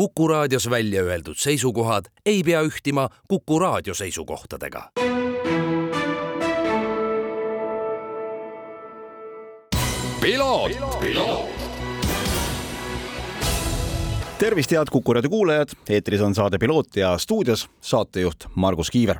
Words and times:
Kuku 0.00 0.28
raadios 0.28 0.70
välja 0.70 1.02
öeldud 1.02 1.36
seisukohad 1.36 2.04
ei 2.26 2.42
pea 2.42 2.62
ühtima 2.62 3.08
Kuku 3.28 3.58
raadio 3.58 3.94
seisukohtadega. 3.94 4.90
tervist, 14.38 14.70
head 14.70 14.86
Kuku 14.90 15.12
raadio 15.12 15.30
kuulajad, 15.30 15.68
eetris 15.88 16.20
on 16.20 16.34
saade 16.34 16.58
Piloot 16.58 16.96
ja 16.96 17.18
stuudios 17.18 17.68
saatejuht 17.80 18.44
Margus 18.54 18.90
Kiiver 18.90 19.16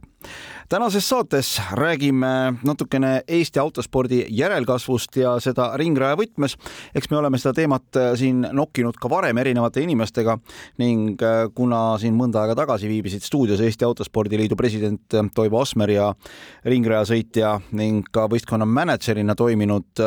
tänases 0.71 1.09
saates 1.09 1.63
räägime 1.73 2.55
natukene 2.65 3.23
Eesti 3.29 3.59
autospordi 3.59 4.27
järelkasvust 4.29 5.17
ja 5.17 5.33
seda 5.43 5.73
ringraja 5.77 6.15
võtmes. 6.15 6.55
eks 6.95 7.11
me 7.11 7.17
oleme 7.17 7.39
seda 7.39 7.53
teemat 7.57 7.97
äh, 7.99 8.13
siin 8.15 8.47
nokkinud 8.53 8.95
ka 8.95 9.11
varem 9.11 9.39
erinevate 9.43 9.83
inimestega 9.83 10.37
ning 10.79 11.23
äh, 11.23 11.49
kuna 11.55 11.99
siin 11.99 12.15
mõnda 12.15 12.45
aega 12.45 12.55
tagasi 12.55 12.89
viibisid 12.89 13.27
stuudios 13.27 13.61
Eesti 13.61 13.85
Autospordiliidu 13.85 14.57
president 14.57 15.15
äh, 15.15 15.27
Toivo 15.35 15.59
Asmer 15.61 15.91
ja 15.91 16.13
ringrajasõitja 16.65 17.57
ning 17.73 18.07
ka 18.13 18.29
võistkonna 18.31 18.67
mänedžerina 18.67 19.35
toiminud 19.35 20.05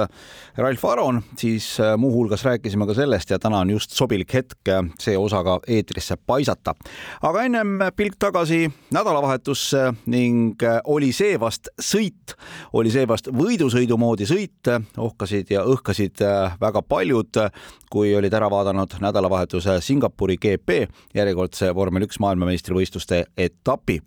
Ralf 0.58 0.86
Aron, 0.86 1.20
siis 1.38 1.74
muuhulgas 1.98 2.46
rääkisime 2.48 2.88
ka 2.88 2.96
sellest 2.96 3.36
ja 3.36 3.40
täna 3.40 3.60
on 3.66 3.76
just 3.76 3.92
sobilik 3.92 4.32
hetk 4.34 4.72
see 5.00 5.18
osa 5.18 5.44
ka 5.44 5.60
eetrisse 5.68 6.16
paisata. 6.16 6.72
aga 7.22 7.44
ennem 7.44 7.80
pilk 7.96 8.16
tagasi 8.20 8.72
nädalavahetusse 8.96 9.92
ning 10.14 10.64
äh, 10.64 10.80
oli 10.90 11.12
see 11.16 11.36
vast 11.42 11.70
sõit, 11.82 12.36
oli 12.78 12.92
see 12.94 13.08
vast 13.10 13.30
võidusõidu 13.34 13.98
moodi 14.00 14.28
sõit, 14.30 14.70
ohkasid 14.98 15.52
ja 15.54 15.66
õhkasid 15.70 16.24
äh, 16.24 16.56
väga 16.62 16.84
paljud, 16.86 17.42
kui 17.94 18.14
olid 18.18 18.34
ära 18.34 18.50
vaadanud 18.52 18.96
nädalavahetuse 19.04 19.80
Singapuri 19.82 20.38
GP 20.42 20.80
järjekordse 21.18 21.74
vormel 21.76 22.08
üks 22.08 22.22
maailmameistrivõistluste 22.24 23.26
etapi. 23.38 24.00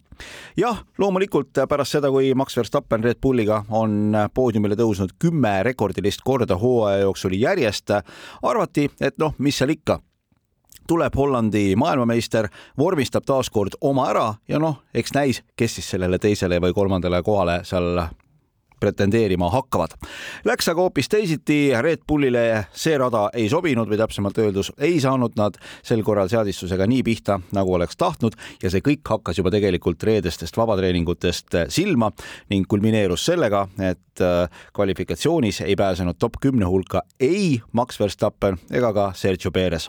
Jah, 0.57 0.80
loomulikult 0.99 1.59
pärast 1.68 1.99
seda, 1.99 2.09
kui 2.10 2.32
Max 2.38 2.57
Verstappen 2.57 3.04
Red 3.04 3.21
Bulliga 3.21 3.60
on 3.68 4.16
poodiumile 4.34 4.79
tõusnud 4.79 5.12
kümme 5.21 5.59
rekordilist 5.66 6.24
korda 6.24 6.57
hooaja 6.57 7.04
jooksul 7.04 7.37
järjest, 7.37 7.93
arvati, 8.43 8.88
et 9.01 9.21
noh, 9.21 9.37
mis 9.38 9.60
seal 9.60 9.77
ikka 9.77 10.01
tuleb 10.87 11.16
Hollandi 11.16 11.74
maailmameister, 11.76 12.48
vormistab 12.79 13.26
taaskord 13.26 13.79
oma 13.80 14.10
ära 14.10 14.29
ja 14.48 14.60
noh, 14.62 14.82
eks 14.95 15.15
näis, 15.15 15.43
kes 15.56 15.78
siis 15.78 15.90
sellele 15.95 16.18
teisele 16.18 16.60
või 16.62 16.74
kolmandale 16.76 17.23
kohale 17.26 17.60
seal 17.65 18.06
pretendeerima 18.80 19.51
hakkavad. 19.51 19.96
Läks 20.45 20.69
aga 20.69 20.85
hoopis 20.85 21.09
teisiti, 21.09 21.59
Red 21.82 22.05
Bullile 22.09 22.66
see 22.77 22.96
rada 22.99 23.27
ei 23.35 23.49
sobinud 23.52 23.88
või 23.91 23.99
täpsemalt 24.01 24.38
öeldus 24.43 24.73
ei 24.79 25.01
saanud 25.01 25.37
nad 25.38 25.57
sel 25.83 26.02
korral 26.07 26.30
seadistusega 26.33 26.87
nii 26.87 27.02
pihta, 27.07 27.41
nagu 27.57 27.74
oleks 27.74 27.96
tahtnud 27.96 28.37
ja 28.63 28.71
see 28.73 28.85
kõik 28.85 29.07
hakkas 29.09 29.41
juba 29.41 29.52
tegelikult 29.55 30.02
reedestest 30.07 30.57
vabatreeningutest 30.57 31.59
silma 31.73 32.10
ning 32.51 32.66
kulmineerus 32.68 33.27
sellega, 33.30 33.66
et 33.80 34.23
äh, 34.24 34.60
kvalifikatsioonis 34.77 35.63
ei 35.66 35.77
pääsenud 35.77 36.18
top 36.18 36.38
kümne 36.40 36.68
hulka 36.68 37.02
ei 37.21 37.61
Max 37.73 38.01
Verstappen 38.01 38.59
ega 38.71 38.93
ka 38.93 39.11
Sergio 39.15 39.51
Perez. 39.52 39.88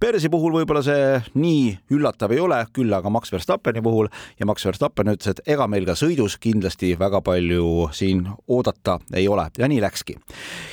Perezi 0.00 0.28
puhul 0.28 0.54
võib-olla 0.60 0.82
see 0.84 1.18
nii 1.34 1.78
üllatav 1.94 2.32
ei 2.34 2.42
ole, 2.42 2.60
küll 2.72 2.92
aga 2.94 3.10
Max 3.10 3.32
Verstappeni 3.32 3.82
puhul 3.82 4.10
ja 4.40 4.46
Max 4.46 4.66
Verstappen 4.66 5.12
ütles, 5.14 5.32
et 5.32 5.42
ega 5.54 5.66
meil 5.70 5.86
ka 5.88 5.96
sõidus 5.98 6.38
kindlasti 6.40 6.94
väga 6.98 7.22
palju 7.24 7.88
siin 7.96 8.27
oodata 8.48 8.98
ei 9.12 9.28
ole 9.28 9.50
ja 9.58 9.68
nii 9.68 9.80
läkski. 9.82 10.18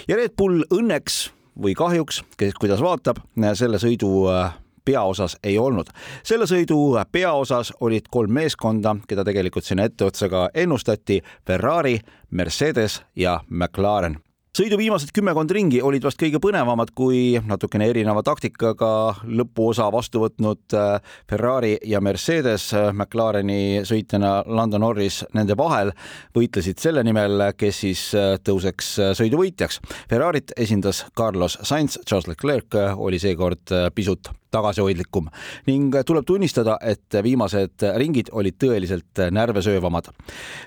ja 0.07 0.15
Red 0.15 0.35
Bull 0.37 0.63
õnneks 0.73 1.29
või 1.61 1.75
kahjuks, 1.75 2.23
kes 2.37 2.53
kuidas 2.59 2.81
vaatab, 2.83 3.21
selle 3.53 3.79
sõidu 3.79 4.27
äh, 4.31 4.53
peaosas 4.85 5.37
ei 5.43 5.57
olnud. 5.57 5.89
selle 6.23 6.45
sõidu 6.45 6.77
peaosas 7.11 7.73
olid 7.79 8.07
kolm 8.11 8.31
meeskonda, 8.31 8.95
keda 9.07 9.23
tegelikult 9.23 9.65
sinna 9.65 9.87
etteotsa 9.89 10.29
ka 10.29 10.49
ennustati, 10.53 11.21
Ferrari, 11.47 11.99
Mercedes 12.31 13.01
ja 13.15 13.39
McLaren 13.49 14.19
sõidu 14.55 14.77
viimased 14.79 15.11
kümmekond 15.16 15.51
ringi 15.51 15.81
olid 15.83 16.05
vast 16.05 16.19
kõige 16.19 16.39
põnevamad, 16.43 16.93
kui 16.95 17.35
natukene 17.43 17.89
erineva 17.91 18.21
taktikaga 18.23 18.91
lõpuosa 19.27 19.89
vastu 19.91 20.21
võtnud 20.23 20.75
äh, 20.77 21.16
Ferrari 21.29 21.73
ja 21.83 21.99
Mercedes 22.03 22.69
äh, 22.73 22.91
McLareni 22.94 23.83
sõitjana 23.88 24.38
Lando 24.47 24.79
Norris 24.79 25.23
nende 25.35 25.57
vahel 25.59 25.91
võitlesid 26.38 26.79
selle 26.79 27.03
nimel, 27.03 27.49
kes 27.59 27.83
siis 27.83 28.05
äh, 28.15 28.38
tõuseks 28.39 28.94
sõidu 29.19 29.44
võitjaks. 29.44 29.81
Ferrarit 30.11 30.55
esindas 30.55 31.03
Carlos 31.17 31.59
Sainz, 31.63 31.99
Charles 32.07 32.31
Leclerc 32.31 32.79
oli 32.95 33.19
seekord 33.19 33.75
pisut 33.95 34.31
tagasihoidlikum 34.55 35.29
ning 35.67 35.95
tuleb 36.07 36.25
tunnistada, 36.27 36.77
et 36.81 37.19
viimased 37.23 37.85
ringid 37.99 38.31
olid 38.31 38.57
tõeliselt 38.61 39.23
närvesöövamad. 39.35 40.09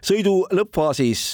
sõidu 0.05 0.35
lõppfaasis 0.55 1.25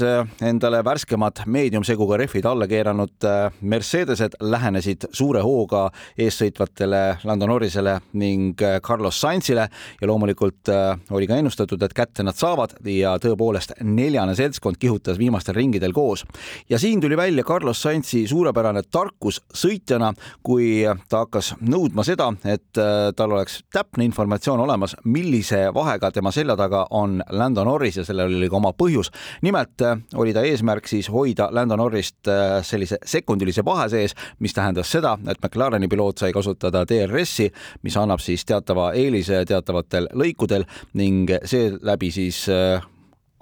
endale 0.42 0.82
värskemad 0.84 1.44
meediumseguga 1.47 2.19
rehvid 2.22 2.47
alla 2.47 2.69
keeranud 2.70 3.28
Mercedesed 3.60 4.38
lähenesid 4.41 5.09
suure 5.12 5.43
hooga 5.44 5.88
eessõitvatele 6.19 7.03
Lando 7.25 7.47
Norrisele 7.50 7.98
ning 8.20 8.60
Carlos 8.82 9.20
Sainzile 9.20 9.69
ja 10.00 10.09
loomulikult 10.09 10.70
oli 11.10 11.28
ka 11.31 11.38
ennustatud, 11.41 11.82
et 11.82 11.94
kätte 11.97 12.25
nad 12.26 12.37
saavad 12.38 12.76
ja 12.91 13.16
tõepoolest 13.22 13.76
neljane 13.84 14.34
seltskond 14.38 14.78
kihutas 14.81 15.19
viimastel 15.19 15.56
ringidel 15.56 15.93
koos. 15.93 16.25
ja 16.69 16.78
siin 16.78 17.00
tuli 17.00 17.16
välja 17.16 17.44
Carlos 17.44 17.82
Sainzi 17.82 18.26
suurepärane 18.28 18.82
tarkus 18.91 19.41
sõitjana, 19.54 20.12
kui 20.43 20.84
ta 21.09 21.25
hakkas 21.25 21.54
nõudma 21.60 22.04
seda, 22.04 22.32
et 22.44 22.78
äh, 22.78 23.12
tal 23.16 23.32
oleks 23.32 23.62
täpne 23.72 24.05
informatsioon 24.05 24.60
olemas, 24.60 24.97
millise 25.05 25.66
vahega 25.75 26.10
tema 26.12 26.32
selja 26.32 26.56
taga 26.56 26.84
on 26.91 27.22
Lando 27.31 27.65
Norris 27.65 27.97
ja 27.97 28.05
sellel 28.05 28.37
oli 28.37 28.49
ka 28.49 28.56
oma 28.56 28.72
põhjus. 28.77 29.10
nimelt 29.43 29.82
äh, 29.82 29.99
oli 30.15 30.34
ta 30.34 30.43
eesmärk 30.44 30.88
siis 30.88 31.09
hoida 31.10 31.49
Lando 31.53 31.77
Norrist 31.77 32.28
äh, 32.28 32.62
sellise 32.62 32.99
sekundilise 33.05 33.65
vahe 33.65 33.88
sees, 33.88 34.15
mis 34.38 34.55
tähendas 34.55 34.93
seda, 34.93 35.16
et 35.28 35.41
McLareni 35.43 35.88
piloot 35.88 36.19
sai 36.19 36.32
kasutada 36.32 36.84
DRS-i, 36.88 37.50
mis 37.82 37.97
annab 37.97 38.21
siis 38.21 38.44
teatava 38.44 38.93
eelise 38.93 39.44
teatavatel 39.49 40.09
lõikudel 40.12 40.65
ning 40.94 41.31
seeläbi 41.44 42.11
siis 42.11 42.44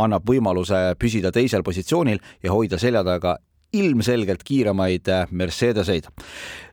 annab 0.03 0.27
võimaluse 0.29 0.95
püsida 0.99 1.33
teisel 1.33 1.63
positsioonil 1.63 2.21
ja 2.43 2.53
hoida 2.53 2.79
selja 2.79 3.05
taga 3.05 3.37
ilmselgelt 3.73 4.43
kiiremaid 4.45 5.09
äh, 5.09 5.27
Mercedeseid. 5.31 6.09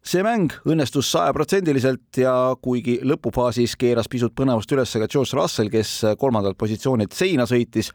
see 0.03 0.23
mäng 0.23 0.53
õnnestus 0.67 1.09
sajaprotsendiliselt 1.11 2.17
ja 2.17 2.33
kuigi 2.61 2.99
lõpufaasis 3.03 3.75
keeras 3.79 4.07
pisut 4.09 4.33
põnevust 4.35 4.71
üles 4.71 4.93
ka 4.95 5.07
George 5.07 5.37
Russell, 5.37 5.71
kes 5.71 6.03
äh, 6.03 6.15
kolmandalt 6.19 6.57
positsioonilt 6.57 7.15
seina 7.15 7.45
sõitis, 7.47 7.91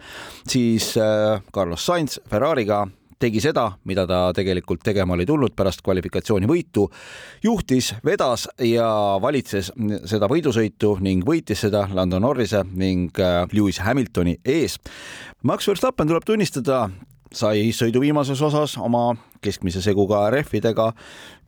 siis 0.48 0.94
äh, 1.00 1.41
Carlos 1.53 1.84
Sainz 1.84 2.20
Ferrari'ga 2.31 2.84
tegi 3.20 3.41
seda, 3.41 3.70
mida 3.88 4.04
ta 4.09 4.19
tegelikult 4.37 4.82
tegema 4.84 5.15
oli 5.15 5.25
tulnud 5.26 5.54
pärast 5.56 5.81
kvalifikatsiooni 5.84 6.48
võitu, 6.50 6.88
juhtis, 7.44 7.94
vedas 8.04 8.48
ja 8.60 8.88
valitses 9.22 9.71
seda 10.10 10.28
võidusõitu 10.28 10.98
ning 11.04 11.25
võitis 11.25 11.65
seda 11.65 11.86
Lando 11.94 12.21
Norrise 12.21 12.65
ning 12.75 13.16
Lewis 13.53 13.81
Hamiltoni 13.81 14.36
ees. 14.44 14.76
Max 15.47 15.71
Verstappen 15.71 16.10
tuleb 16.10 16.26
tunnistada, 16.26 16.88
sai 17.34 17.71
sõidu 17.75 18.03
viimases 18.05 18.41
osas 18.43 18.77
oma 18.78 19.09
keskmise 19.44 19.82
seguga 19.84 20.25
rehvidega 20.32 20.93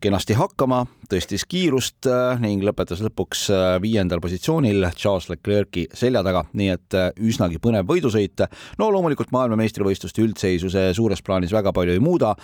kenasti 0.03 0.37
hakkama, 0.37 0.83
tõstis 1.09 1.47
kiirust 1.49 2.07
äh, 2.11 2.37
ning 2.43 2.65
lõpetas 2.67 3.01
lõpuks 3.05 3.47
äh, 3.55 3.65
viiendal 3.81 4.21
positsioonil 4.21 4.91
Charles 4.97 5.31
Leclerc'i 5.31 5.87
selja 5.97 6.21
taga, 6.27 6.45
nii 6.57 6.69
et 6.75 6.97
äh, 6.99 7.09
üsnagi 7.17 7.61
põnev 7.63 7.89
võidusõit. 7.89 8.45
no 8.79 8.91
loomulikult 8.93 9.33
maailmameistrivõistluste 9.33 10.25
üldseisu 10.25 10.71
see 10.73 10.93
suures 10.97 11.23
plaanis 11.25 11.55
väga 11.57 11.73
palju 11.77 11.97
ei 11.97 12.03
muuda. 12.03 12.35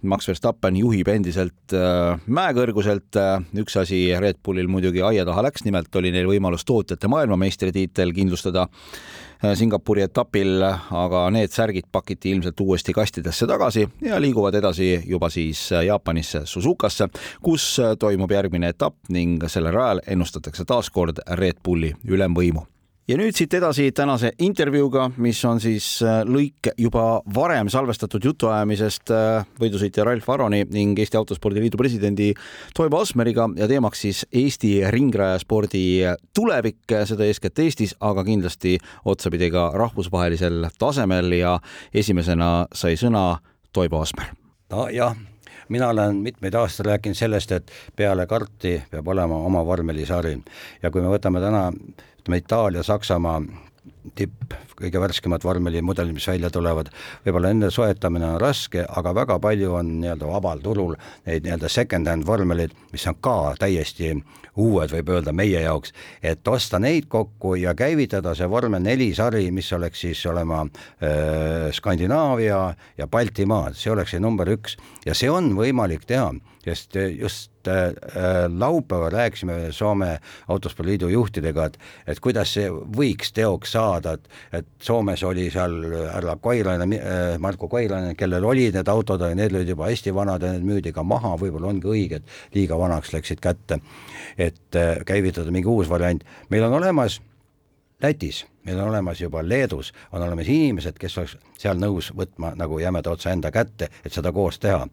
Max 0.00 0.28
Verstappen 0.30 0.78
juhib 0.80 1.10
endiselt 1.12 1.74
mäekõrguselt, 2.24 3.18
üks 3.60 3.74
asi 3.76 3.98
Red 4.16 4.38
Bullil 4.44 4.70
muidugi 4.70 5.02
aia 5.04 5.26
taha 5.28 5.42
läks, 5.44 5.66
nimelt 5.66 5.92
oli 6.00 6.08
neil 6.14 6.30
võimalus 6.30 6.64
tootjate 6.64 7.10
maailmameistritiitel 7.12 8.14
kindlustada 8.16 8.64
Singapuri 9.40 10.06
etapil, 10.06 10.58
aga 10.62 11.26
need 11.32 11.52
särgid 11.52 11.90
pakiti 11.92 12.32
ilmselt 12.32 12.60
uuesti 12.60 12.92
kastidesse 12.96 13.48
tagasi 13.48 13.86
ja 14.04 14.18
liiguvad 14.20 14.56
edasi 14.56 14.99
juba 15.06 15.30
siis 15.30 15.72
äh, 15.72 15.84
Jaapanisse 15.86 16.44
Suzukasse, 16.44 17.08
kus 17.42 17.78
äh, 17.78 17.94
toimub 17.98 18.30
järgmine 18.30 18.72
etapp 18.74 18.96
ning 19.08 19.42
sellel 19.46 19.74
rajal 19.74 20.04
ennustatakse 20.06 20.64
taas 20.68 20.90
kord 20.90 21.22
Red 21.26 21.62
Bulli 21.64 21.94
ülemvõimu 22.04 22.66
ja 23.10 23.16
nüüd 23.18 23.34
siit 23.34 23.54
edasi 23.58 23.88
tänase 23.96 24.28
intervjuuga, 24.44 25.08
mis 25.18 25.40
on 25.48 25.58
siis 25.62 25.86
äh, 26.06 26.20
lõik 26.28 26.70
juba 26.78 27.20
varem 27.34 27.70
salvestatud 27.72 28.24
jutuajamisest 28.28 29.10
võidusõitja 29.58 30.06
Ralf 30.06 30.28
Aroni 30.30 30.62
ning 30.70 30.98
Eesti 30.98 31.18
Autospordiliidu 31.18 31.80
presidendi 31.80 32.30
Toivo 32.76 33.00
Asmeriga 33.02 33.48
ja 33.58 33.68
teemaks 33.70 34.04
siis 34.06 34.24
Eesti 34.30 34.76
ringrajaspordi 34.94 35.84
tulevik, 36.36 36.84
seda 36.86 37.26
eeskätt 37.26 37.58
Eestis, 37.64 37.96
aga 38.00 38.24
kindlasti 38.26 38.76
otsapidi 39.04 39.50
ka 39.50 39.70
rahvusvahelisel 39.74 40.68
tasemel 40.78 41.34
ja 41.40 41.56
esimesena 41.94 42.68
sai 42.74 42.94
sõna 43.00 43.40
Toivo 43.72 44.02
Asmer. 44.02 44.39
Nojah, 44.70 45.16
mina 45.68 45.88
olen 45.88 46.16
mitmeid 46.16 46.54
aastaid 46.54 46.86
rääkinud 46.86 47.18
sellest, 47.18 47.52
et 47.52 47.72
peale 47.96 48.26
karti 48.26 48.82
peab 48.90 49.08
olema 49.08 49.36
oma 49.46 49.64
vormelisari. 49.66 50.36
Ja 50.82 50.90
kui 50.90 51.02
me 51.02 51.10
võtame 51.12 51.40
täna 51.42 51.68
ütleme 51.72 52.38
Itaalia, 52.38 52.82
Saksamaa 52.82 53.40
tipp, 54.16 54.54
kõige 54.78 55.00
värskemad 55.02 55.44
vormelimudelid, 55.44 56.14
mis 56.16 56.28
välja 56.28 56.50
tulevad, 56.52 56.90
võib-olla 57.24 57.52
nende 57.52 57.70
soetamine 57.74 58.34
on 58.34 58.40
raske, 58.40 58.84
aga 58.88 59.14
väga 59.16 59.38
palju 59.42 59.74
on 59.80 59.94
nii-öelda 60.00 60.30
vabal 60.30 60.62
turul 60.64 60.96
neid 61.28 61.44
nii-öelda 61.44 61.68
second-hand 61.68 62.26
vormeleid, 62.28 62.74
mis 62.92 63.06
on 63.10 63.18
ka 63.20 63.54
täiesti 63.60 64.14
uued, 64.60 64.90
võib 64.92 65.12
öelda 65.14 65.34
meie 65.36 65.62
jaoks, 65.62 65.92
et 66.22 66.48
osta 66.48 66.80
neid 66.82 67.06
kokku 67.12 67.54
ja 67.60 67.74
käivitada 67.78 68.34
see 68.36 68.48
vormel 68.50 68.82
neli 68.82 69.10
sari, 69.14 69.46
mis 69.54 69.70
oleks 69.76 70.06
siis 70.06 70.24
olema 70.30 70.64
äh, 70.64 71.68
Skandinaavia 71.76 72.62
ja 72.98 73.06
Baltimaad, 73.10 73.78
see 73.78 73.92
oleks 73.92 74.16
see 74.16 74.22
number 74.22 74.48
üks. 74.50 74.76
Ja 75.06 75.14
see 75.16 75.30
on 75.32 75.54
võimalik 75.56 76.04
teha, 76.08 76.32
sest 76.64 76.96
just 77.18 77.50
laupäeval 78.48 79.10
rääkisime 79.10 79.72
Soome 79.72 80.18
Autospordiliidu 80.48 81.08
juhtidega, 81.08 81.64
et, 81.64 81.78
et 82.06 82.20
kuidas 82.20 82.54
see 82.56 82.70
võiks 82.70 83.34
teoks 83.36 83.72
saada, 83.76 83.89
et, 83.98 84.28
et 84.52 84.68
Soomes 84.82 85.22
oli 85.26 85.48
seal 85.50 85.76
härra 86.14 86.36
Koilanen 86.42 86.94
äh,, 86.96 87.38
Marko 87.38 87.68
Koilanen, 87.68 88.16
kellel 88.16 88.44
olid 88.44 88.76
need 88.78 88.88
autod, 88.88 89.24
need 89.34 89.54
olid 89.54 89.68
juba 89.68 89.88
hästi 89.90 90.14
vanad 90.14 90.42
ja 90.42 90.52
need 90.54 90.66
müüdi 90.66 90.92
ka 90.96 91.02
maha, 91.02 91.36
võib-olla 91.40 91.72
ongi 91.72 91.90
õige, 91.90 92.20
et 92.20 92.54
liiga 92.56 92.78
vanaks 92.78 93.12
läksid 93.12 93.40
kätte. 93.40 93.80
et 94.38 94.76
äh, 94.76 95.02
käivitada 95.06 95.50
mingi 95.50 95.68
uus 95.68 95.88
variant, 95.88 96.24
meil 96.50 96.64
on 96.64 96.78
olemas 96.80 97.20
Lätis, 98.02 98.46
meil 98.64 98.78
on 98.80 98.88
olemas 98.88 99.20
juba 99.20 99.42
Leedus, 99.44 99.92
on 100.12 100.22
olemas 100.22 100.48
inimesed, 100.48 100.96
kes 100.98 101.18
oleks 101.18 101.34
seal 101.60 101.76
nõus 101.76 102.08
võtma 102.16 102.54
nagu 102.56 102.78
jämeda 102.80 103.12
otsa 103.12 103.34
enda 103.34 103.50
kätte, 103.52 103.90
et 104.04 104.12
seda 104.12 104.32
koos 104.32 104.58
teha. 104.58 104.86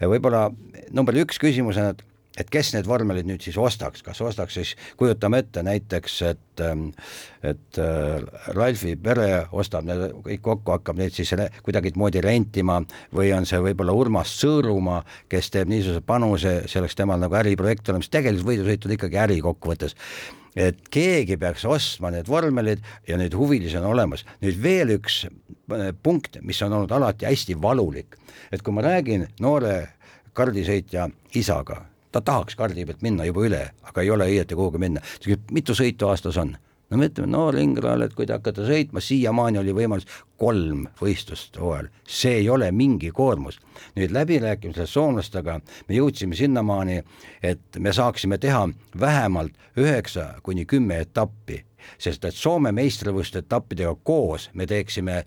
võib-olla 0.00 0.50
number 0.94 1.18
üks 1.24 1.40
küsimus 1.42 1.80
on, 1.82 1.90
et 1.90 2.04
et 2.36 2.50
kes 2.52 2.72
need 2.74 2.88
vormelid 2.88 3.28
nüüd 3.28 3.44
siis 3.44 3.56
ostaks, 3.60 4.02
kas 4.06 4.20
ostaks 4.24 4.58
siis, 4.58 4.74
kujutame 5.00 5.40
ette 5.44 5.62
näiteks, 5.66 6.20
et 6.30 6.64
ähm, 6.64 6.88
et 7.46 7.78
äh, 7.78 8.22
Ralfi 8.56 8.96
pere 9.00 9.46
ostab 9.54 9.86
need 9.86 10.16
kõik 10.24 10.42
kokku, 10.44 10.74
hakkab 10.74 10.98
neid 11.00 11.14
siis 11.16 11.32
kuidagimoodi 11.64 12.22
rentima 12.24 12.80
või 13.14 13.30
on 13.36 13.46
see 13.48 13.60
võib-olla 13.62 13.94
Urmas 13.96 14.32
Sõõrumaa, 14.40 15.02
kes 15.30 15.52
teeb 15.54 15.70
niisuguse 15.70 16.02
panuse, 16.06 16.56
see 16.66 16.80
oleks 16.82 16.98
temal 16.98 17.22
nagu 17.22 17.38
äriprojekt 17.38 17.92
olemas, 17.92 18.10
tegelikult 18.12 18.50
võidusõit 18.50 18.86
on 18.88 18.96
ikkagi 18.96 19.22
äri 19.22 19.38
kokkuvõttes. 19.44 19.96
Et 20.56 20.78
keegi 20.88 21.36
peaks 21.36 21.66
ostma 21.68 22.10
need 22.14 22.30
vormelid 22.32 22.80
ja 23.08 23.18
neid 23.20 23.34
huvilisi 23.36 23.76
on 23.76 23.90
olemas. 23.90 24.24
nüüd 24.42 24.62
veel 24.62 24.94
üks 24.96 25.26
äh, 25.26 25.90
punkt, 26.02 26.40
mis 26.42 26.62
on 26.62 26.72
olnud 26.72 26.92
alati 26.92 27.28
hästi 27.28 27.60
valulik, 27.62 28.16
et 28.52 28.62
kui 28.62 28.74
ma 28.74 28.84
räägin 28.86 29.28
noore 29.40 29.76
kardisõitja 30.36 31.08
isaga, 31.36 31.84
ta 32.16 32.24
tahaks 32.32 32.56
kardi 32.56 32.86
pealt 32.88 33.02
minna 33.04 33.26
juba 33.28 33.44
üle, 33.44 33.64
aga 33.84 34.04
ei 34.04 34.10
ole 34.10 34.28
õieti 34.30 34.56
kuhugi 34.56 34.80
minna, 34.80 35.02
siis 35.16 35.34
küsib, 35.34 35.50
mitu 35.52 35.76
sõitu 35.76 36.08
aastas 36.08 36.38
on? 36.40 36.56
no 36.90 37.00
me 37.00 37.08
ütleme, 37.10 37.26
noor 37.32 37.56
ingral, 37.58 38.04
et 38.06 38.14
kui 38.14 38.28
te 38.28 38.36
hakkate 38.36 38.62
sõitma, 38.62 39.02
siiamaani 39.02 39.58
oli 39.58 39.74
võimalus 39.74 40.06
kolm 40.38 40.84
võistlust 41.00 41.58
hooajal, 41.58 41.88
see 42.06 42.36
ei 42.42 42.48
ole 42.50 42.70
mingi 42.72 43.10
koormus. 43.10 43.58
nüüd 43.96 44.14
läbirääkimisel 44.14 44.86
soomlastega 44.86 45.58
me 45.88 45.98
jõudsime 45.98 46.38
sinnamaani, 46.38 47.02
et 47.42 47.78
me 47.78 47.92
saaksime 47.92 48.38
teha 48.38 48.68
vähemalt 49.00 49.58
üheksa 49.76 50.34
kuni 50.42 50.64
kümme 50.64 51.00
etappi, 51.02 51.64
sest 51.98 52.24
et 52.24 52.34
Soome 52.34 52.72
meistrivõistluste 52.72 53.44
etappidega 53.44 53.94
koos 54.02 54.50
me 54.54 54.66
teeksime 54.66 55.24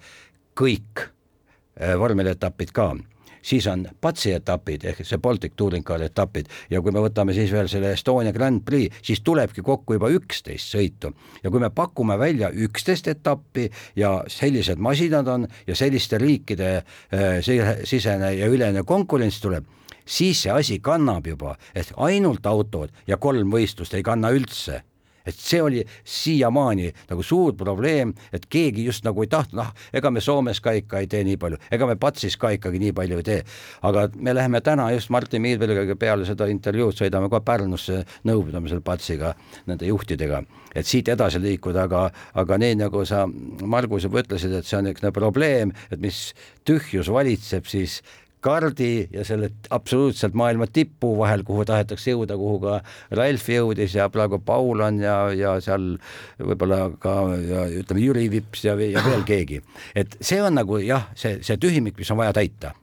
kõik 0.55 1.03
äh, 1.03 1.99
vormelietapid 1.99 2.71
ka 2.71 2.93
siis 3.41 3.67
on 3.67 3.85
Patsi 4.01 4.33
etapid 4.35 4.85
ehk 4.89 5.03
see 5.05 5.21
Baltic 5.21 5.55
Touring 5.55 5.85
Car 5.85 6.03
etapid. 6.03 6.49
Ja 6.69 6.81
kui 6.81 6.93
me 6.95 7.03
võtame 7.03 7.35
siis 7.37 7.51
veel 7.53 7.69
selle 7.71 7.93
Estonia 7.95 8.33
Grand 8.35 8.63
Prix, 8.65 9.01
siis 9.05 9.21
tulebki 9.25 9.63
kokku 9.65 9.97
juba 9.97 10.11
üksteist 10.13 10.75
sõitu. 10.75 11.13
Ja 11.43 11.51
kui 11.51 11.61
me 11.61 11.69
pakume 11.69 12.17
välja 12.19 12.51
üksteist 12.51 13.07
etappi 13.11 13.69
ja 13.99 14.19
sellised 14.27 14.79
masinad 14.79 15.27
on 15.27 15.47
ja 15.67 15.75
selliste 15.75 16.17
riikide 16.21 16.71
äh, 16.79 17.39
sisene 17.83 18.33
ja 18.35 18.49
ülene 18.51 18.83
konkurents 18.87 19.39
tuleb, 19.41 19.65
siis 20.05 20.43
see 20.43 20.53
asi 20.53 20.79
kannab 20.83 21.27
juba, 21.27 21.55
et 21.75 21.91
ainult 21.97 22.45
autod 22.45 22.93
ja 23.07 23.17
kolm 23.17 23.51
võistlust 23.53 23.93
ei 23.97 24.05
kanna 24.05 24.31
üldse 24.35 24.83
et 25.25 25.35
see 25.35 25.61
oli 25.61 25.83
siiamaani 26.03 26.89
nagu 27.09 27.23
suur 27.25 27.55
probleem, 27.57 28.13
et 28.33 28.45
keegi 28.49 28.85
just 28.85 29.05
nagu 29.07 29.23
ei 29.23 29.31
tahtnud, 29.31 29.59
noh, 29.59 29.71
ega 29.93 30.11
me 30.13 30.21
Soomes 30.21 30.61
ka 30.63 30.73
ikka 30.77 31.03
ei 31.03 31.09
tee 31.11 31.23
nii 31.27 31.37
palju, 31.41 31.59
ega 31.71 31.87
me 31.89 31.97
Patsis 31.99 32.37
ka 32.39 32.53
ikkagi 32.55 32.79
nii 32.81 32.93
palju 32.95 33.19
ei 33.19 33.27
tee. 33.27 33.41
aga 33.81 34.07
me 34.15 34.33
läheme 34.35 34.61
täna 34.61 34.89
just 34.93 35.09
Martin 35.09 35.41
Miilbergiga 35.41 35.95
peale 35.99 36.25
seda 36.25 36.47
intervjuud, 36.51 36.95
sõidame 36.95 37.29
ka 37.29 37.41
Pärnusse 37.45 38.03
nõupidamisel 38.27 38.81
Patsiga, 38.85 39.33
nende 39.67 39.89
juhtidega, 39.89 40.43
et 40.75 40.87
siit 40.87 41.09
edasi 41.09 41.41
liikuda, 41.41 41.85
aga, 41.89 42.07
aga 42.33 42.57
nii 42.61 42.79
nagu 42.83 43.05
sa, 43.05 43.25
Margus, 43.27 44.07
juba 44.07 44.23
ütlesid, 44.23 44.53
et 44.53 44.67
see 44.67 44.79
on 44.79 44.89
niisugune 44.89 45.13
probleem, 45.15 45.73
et 45.91 45.99
mis 46.01 46.29
tühjus 46.67 47.11
valitseb, 47.11 47.67
siis 47.69 47.99
kardi 48.43 49.07
ja 49.11 49.23
selle 49.27 49.51
absoluutselt 49.69 50.35
maailma 50.37 50.67
tipu 50.71 51.11
vahel, 51.19 51.43
kuhu 51.47 51.65
tahetakse 51.67 52.13
jõuda, 52.13 52.37
kuhu 52.39 52.59
ka 52.63 52.79
Ralf 53.19 53.47
jõudis 53.51 53.95
ja 53.97 54.07
praegu 54.13 54.39
Paul 54.45 54.83
on 54.85 55.01
ja, 55.03 55.17
ja 55.35 55.55
seal 55.63 55.91
võib-olla 56.39 56.85
ka 57.01 57.15
ja 57.35 57.65
ütleme, 57.81 58.03
Jüri 58.03 58.27
Vips 58.31 58.63
ja, 58.67 58.77
ja 58.79 59.03
veel 59.05 59.25
keegi. 59.31 59.61
et 59.95 60.19
see 60.21 60.41
on 60.43 60.55
nagu 60.55 60.79
jah, 60.83 61.09
see, 61.19 61.39
see 61.45 61.59
tühimik, 61.59 61.99
mis 61.99 62.11
on 62.13 62.21
vaja 62.21 62.35
täita. 62.39 62.73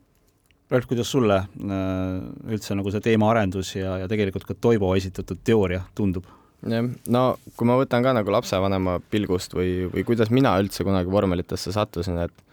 Ralf, 0.71 0.89
kuidas 0.91 1.11
sulle 1.11 1.37
äh, 1.47 2.51
üldse 2.51 2.75
nagu 2.75 2.91
see 2.91 3.05
teemaarendus 3.05 3.77
ja, 3.79 4.01
ja 4.03 4.09
tegelikult 4.11 4.49
ka 4.49 4.57
Toivo 4.59 4.93
esitatud 4.99 5.41
teooria 5.47 5.87
tundub? 5.97 6.27
jah, 6.67 6.89
no 7.13 7.23
kui 7.57 7.69
ma 7.69 7.77
võtan 7.81 8.05
ka 8.05 8.13
nagu 8.17 8.33
lapsevanema 8.35 8.99
pilgust 9.13 9.55
või, 9.57 9.87
või 9.93 10.05
kuidas 10.09 10.33
mina 10.35 10.57
üldse 10.61 10.85
kunagi 10.85 11.13
vormelitesse 11.13 11.73
sattusin, 11.73 12.19
et 12.27 12.45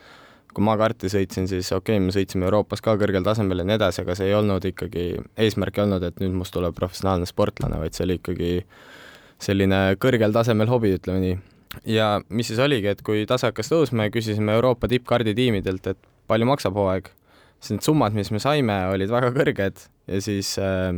kui 0.53 0.65
ma 0.65 0.75
karti 0.79 1.09
sõitsin, 1.11 1.47
siis 1.50 1.71
okei 1.73 1.97
okay,, 1.97 2.03
me 2.05 2.13
sõitsime 2.15 2.47
Euroopas 2.47 2.83
ka 2.83 2.95
kõrgel 3.00 3.25
tasemel 3.25 3.63
ja 3.63 3.67
nii 3.67 3.77
edasi, 3.79 4.03
aga 4.03 4.15
see 4.17 4.29
ei 4.29 4.35
olnud 4.38 4.65
ikkagi, 4.69 5.05
eesmärk 5.45 5.79
ei 5.79 5.85
olnud, 5.85 6.05
et 6.07 6.19
nüüd 6.21 6.35
must 6.38 6.53
tuleb 6.55 6.75
professionaalne 6.77 7.27
sportlane, 7.29 7.79
vaid 7.81 7.97
see 7.97 8.05
oli 8.07 8.19
ikkagi 8.19 8.51
selline 9.44 9.81
kõrgel 10.01 10.35
tasemel 10.35 10.71
hobi, 10.71 10.94
ütleme 11.00 11.23
nii. 11.23 11.39
ja 11.89 12.09
mis 12.29 12.51
siis 12.51 12.61
oligi, 12.63 12.91
et 12.94 13.01
kui 13.05 13.25
tase 13.29 13.50
hakkas 13.50 13.71
tõusma 13.73 14.07
ja 14.07 14.13
küsisime 14.13 14.55
Euroopa 14.57 14.89
tippkarditiimidelt, 14.91 15.89
et 15.94 16.11
palju 16.31 16.47
maksab 16.47 16.77
hooaeg, 16.79 17.09
siis 17.59 17.77
need 17.77 17.88
summad, 17.88 18.15
mis 18.17 18.31
me 18.31 18.41
saime, 18.44 18.77
olid 18.94 19.11
väga 19.11 19.33
kõrged 19.35 19.88
ja 20.13 20.21
siis 20.21 20.56
äh, 20.61 20.94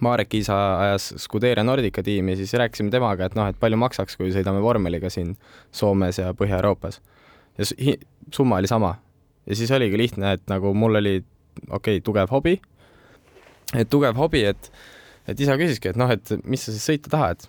Marek 0.00 0.34
isa 0.38 0.56
ajas 0.80 1.10
Scuderia 1.20 1.64
Nordica 1.64 2.02
tiimi, 2.04 2.36
siis 2.36 2.52
rääkisime 2.56 2.92
temaga, 2.92 3.28
et 3.28 3.36
noh, 3.36 3.48
et 3.50 3.58
palju 3.60 3.80
maksaks, 3.80 4.16
kui 4.16 4.32
sõidame 4.32 4.62
vormeliga 4.64 5.10
siin 5.12 5.34
Soomes 5.76 6.20
ja 6.20 6.32
Põhja-Euroopas 6.36 7.00
ja 7.58 7.96
summa 8.34 8.60
oli 8.60 8.70
sama. 8.70 8.94
ja 9.46 9.56
siis 9.56 9.70
oligi 9.70 9.98
lihtne, 9.98 10.32
et 10.32 10.42
nagu 10.48 10.74
mul 10.74 11.00
oli 11.00 11.18
okei 11.70 11.96
okay,, 11.96 12.00
tugev 12.04 12.30
hobi, 12.30 12.60
et 13.74 13.90
tugev 13.90 14.16
hobi, 14.16 14.44
et 14.44 14.72
et 15.28 15.40
isa 15.40 15.54
küsiski, 15.60 15.92
et 15.92 15.98
noh, 16.00 16.10
et 16.10 16.32
mis 16.48 16.62
sa 16.62 16.72
siis 16.74 16.86
sõita 16.86 17.10
tahad. 17.12 17.44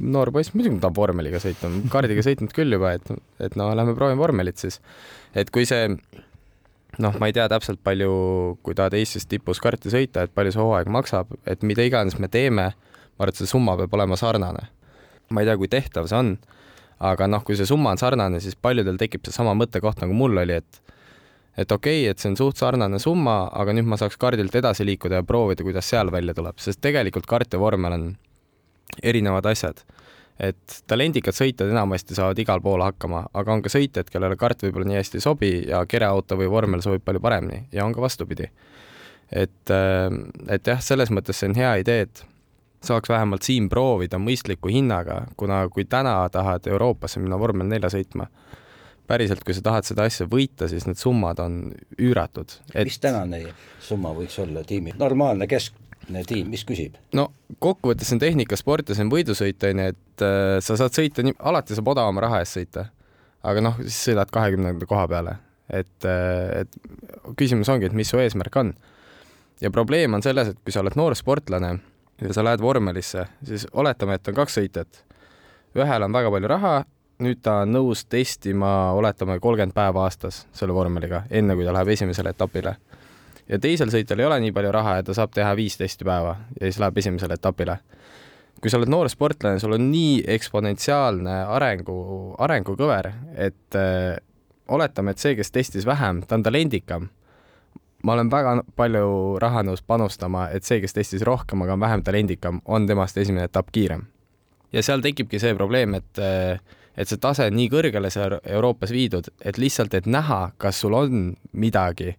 noor 0.00 0.30
poiss, 0.32 0.54
muidugi 0.54 0.76
ma 0.76 0.84
tahan 0.84 0.96
vormeliga 0.96 1.40
sõita, 1.42 1.70
kaardiga 1.92 2.24
sõitnud 2.24 2.54
küll 2.56 2.72
juba, 2.72 2.94
et, 2.96 3.10
et 3.42 3.56
no 3.58 3.68
lähme 3.76 3.94
proovime 3.98 4.20
vormelit 4.20 4.60
siis. 4.62 4.80
et 5.34 5.50
kui 5.50 5.66
see 5.68 5.90
noh, 7.00 7.18
ma 7.20 7.28
ei 7.28 7.36
tea 7.36 7.48
täpselt 7.52 7.82
palju, 7.84 8.12
kui 8.64 8.76
tahad 8.76 8.96
Eestis 8.96 9.26
tipus 9.28 9.60
karti 9.62 9.92
sõita, 9.92 10.26
et 10.26 10.34
palju 10.34 10.54
see 10.54 10.62
hooaeg 10.62 10.90
maksab, 10.92 11.32
et 11.48 11.64
mida 11.66 11.84
iganes 11.86 12.18
me 12.20 12.28
teeme, 12.32 12.70
ma 12.72 13.24
arvan, 13.24 13.32
et 13.32 13.40
see 13.40 13.50
summa 13.50 13.76
peab 13.80 13.94
olema 13.98 14.18
sarnane. 14.20 14.68
ma 15.32 15.40
ei 15.40 15.48
tea, 15.48 15.56
kui 15.56 15.68
tehtav 15.72 16.08
see 16.10 16.18
on 16.18 16.34
aga 17.02 17.26
noh, 17.30 17.42
kui 17.46 17.56
see 17.58 17.66
summa 17.68 17.92
on 17.94 18.00
sarnane, 18.00 18.40
siis 18.42 18.56
paljudel 18.58 18.98
tekib 19.00 19.24
seesama 19.26 19.54
mõttekoht, 19.58 20.02
nagu 20.04 20.16
mul 20.16 20.38
oli, 20.44 20.60
et 20.62 20.82
et 21.58 21.72
okei 21.72 22.04
okay,, 22.04 22.10
et 22.12 22.22
see 22.22 22.30
on 22.30 22.38
suht 22.38 22.60
sarnane 22.60 23.00
summa, 23.02 23.42
aga 23.52 23.74
nüüd 23.76 23.88
ma 23.88 23.98
saaks 24.00 24.16
kardilt 24.20 24.54
edasi 24.56 24.86
liikuda 24.88 25.20
ja 25.20 25.26
proovida, 25.26 25.64
kuidas 25.66 25.88
seal 25.90 26.12
välja 26.14 26.34
tuleb, 26.36 26.56
sest 26.62 26.80
tegelikult 26.84 27.28
kart 27.28 27.52
ja 27.52 27.60
vormel 27.60 27.98
on 27.98 28.06
erinevad 29.02 29.46
asjad. 29.50 29.82
et 30.42 30.78
talendikad 30.88 31.36
sõitjad 31.36 31.70
enamasti 31.70 32.16
saavad 32.16 32.38
igal 32.40 32.62
pool 32.64 32.80
hakkama, 32.82 33.26
aga 33.36 33.52
on 33.52 33.60
ka 33.62 33.70
sõitjad, 33.70 34.08
kellele 34.10 34.36
kart 34.40 34.64
võib-olla 34.64 34.88
nii 34.88 34.96
hästi 34.96 35.18
ei 35.20 35.22
sobi 35.22 35.50
ja 35.68 35.82
kereauto 35.86 36.38
või 36.40 36.48
vormel 36.50 36.80
sobib 36.82 37.04
palju 37.04 37.20
paremini 37.22 37.66
ja 37.72 37.84
on 37.84 37.92
ka 37.94 38.00
vastupidi. 38.00 38.48
et, 39.30 39.74
et 40.48 40.66
jah, 40.66 40.80
selles 40.80 41.12
mõttes 41.12 41.36
see 41.38 41.52
on 41.52 41.58
hea 41.58 41.74
idee, 41.84 42.08
et 42.08 42.24
saaks 42.86 43.08
vähemalt 43.08 43.46
siin 43.46 43.68
proovida 43.70 44.18
mõistliku 44.18 44.70
hinnaga, 44.72 45.22
kuna 45.36 45.64
kui 45.72 45.84
täna 45.84 46.16
tahad 46.32 46.66
Euroopasse 46.70 47.20
minna 47.22 47.38
vormel 47.38 47.68
nelja 47.70 47.90
sõitma, 47.92 48.26
päriselt, 49.06 49.44
kui 49.44 49.54
sa 49.56 49.64
tahad 49.66 49.86
seda 49.86 50.06
asja 50.08 50.26
võita, 50.30 50.68
siis 50.70 50.86
need 50.88 51.00
summad 51.00 51.40
on 51.42 51.62
üüratud 52.00 52.56
et.... 52.72 52.84
mis 52.88 52.98
tänane 53.02 53.44
summa 53.82 54.12
võiks 54.16 54.38
olla 54.42 54.64
tiimi, 54.66 54.94
normaalne 54.98 55.48
keskmine 55.50 56.24
tiim, 56.28 56.50
mis 56.52 56.64
küsib? 56.68 56.98
no 57.16 57.28
kokkuvõttes 57.62 58.08
see 58.10 58.18
on 58.18 58.24
tehnikasport 58.24 58.88
ja 58.88 58.98
see 58.98 59.06
on 59.06 59.12
võidusõit, 59.12 59.68
on 59.68 59.84
ju, 59.84 59.94
et 59.94 60.26
äh, 60.26 60.56
sa 60.64 60.78
saad 60.80 60.96
sõita 60.96 61.26
nii, 61.26 61.38
alati 61.52 61.78
saab 61.78 61.92
odavama 61.94 62.26
raha 62.26 62.42
eest 62.42 62.60
sõita. 62.60 62.88
aga 63.42 63.64
noh, 63.64 63.78
siis 63.84 64.00
sõidad 64.10 64.30
kahekümnenda 64.32 64.88
koha 64.88 65.06
peale, 65.10 65.36
et 65.70 66.08
äh,, 66.08 66.62
et 66.62 67.36
küsimus 67.38 67.70
ongi, 67.72 67.90
et 67.90 67.96
mis 67.96 68.10
su 68.10 68.22
eesmärk 68.22 68.58
on 68.62 68.74
ja 69.62 69.70
probleem 69.70 70.14
on 70.14 70.22
selles, 70.22 70.50
et 70.52 70.62
kui 70.62 70.74
sa 70.74 70.82
oled 70.82 70.96
noor 70.98 71.14
sportlane 71.18 71.76
ja 72.22 72.34
sa 72.34 72.44
lähed 72.44 72.60
vormelisse, 72.60 73.26
siis 73.44 73.66
oletame, 73.72 74.14
et 74.14 74.28
on 74.28 74.34
kaks 74.34 74.58
sõitjat. 74.58 75.04
ühel 75.74 76.02
on 76.04 76.12
väga 76.12 76.30
palju 76.30 76.48
raha, 76.48 76.72
nüüd 77.22 77.40
ta 77.42 77.62
on 77.62 77.72
nõus 77.72 78.04
testima, 78.08 78.92
oletame, 78.92 79.38
kolmkümmend 79.40 79.74
päeva 79.74 80.04
aastas 80.06 80.46
selle 80.52 80.74
vormeliga, 80.74 81.24
enne 81.30 81.56
kui 81.56 81.64
ta 81.64 81.72
läheb 81.72 81.88
esimesele 81.88 82.30
etapile. 82.30 82.76
ja 83.48 83.58
teisel 83.58 83.90
sõitjal 83.90 84.20
ei 84.20 84.26
ole 84.26 84.40
nii 84.40 84.52
palju 84.52 84.72
raha 84.72 84.96
ja 84.96 85.02
ta 85.02 85.14
saab 85.14 85.32
teha 85.34 85.54
viis 85.56 85.76
testi 85.76 86.04
päeva 86.04 86.36
ja 86.60 86.66
siis 86.66 86.78
läheb 86.78 86.98
esimesele 86.98 87.34
etapile. 87.34 87.78
kui 88.60 88.70
sa 88.70 88.78
oled 88.78 88.88
noor 88.88 89.08
sportlane, 89.08 89.58
sul 89.58 89.72
on 89.72 89.90
nii 89.90 90.22
eksponentsiaalne 90.26 91.42
arengu, 91.50 92.34
arengukõver, 92.38 93.12
et 93.34 93.74
äh, 93.74 94.16
oletame, 94.68 95.10
et 95.10 95.18
see, 95.18 95.34
kes 95.36 95.50
testis 95.50 95.86
vähem, 95.86 96.22
ta 96.22 96.38
on 96.38 96.42
talendikam 96.42 97.08
ma 98.02 98.16
olen 98.16 98.30
väga 98.30 98.56
palju 98.76 99.38
raha 99.42 99.62
nõus 99.66 99.82
panustama, 99.86 100.48
et 100.50 100.66
see, 100.66 100.80
kes 100.82 100.96
testis 100.96 101.24
rohkem, 101.26 101.62
aga 101.62 101.76
on 101.76 101.84
vähem 101.84 102.04
talendikam, 102.06 102.60
on 102.64 102.86
temast 102.86 103.18
esimene 103.18 103.46
etapp 103.50 103.70
kiirem. 103.72 104.06
ja 104.72 104.82
seal 104.82 105.02
tekibki 105.04 105.38
see 105.38 105.54
probleem, 105.54 105.94
et 105.94 106.18
et 106.96 107.08
see 107.08 107.20
tase 107.20 107.46
on 107.48 107.56
nii 107.56 107.70
kõrgele 107.72 108.10
seal 108.12 108.38
Euroopas 108.44 108.92
viidud, 108.92 109.28
et 109.40 109.58
lihtsalt, 109.58 109.94
et 109.94 110.06
näha, 110.06 110.52
kas 110.60 110.80
sul 110.80 110.94
on 110.96 111.32
midagi, 111.52 112.16